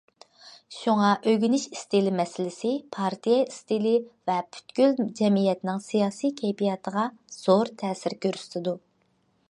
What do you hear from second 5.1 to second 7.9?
جەمئىيەتنىڭ سىياسىي كەيپىياتىغا زور